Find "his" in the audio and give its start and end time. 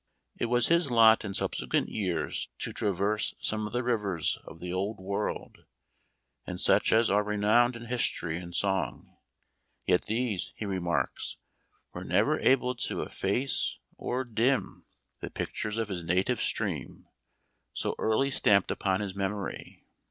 0.65-0.89, 15.89-16.03, 19.01-19.13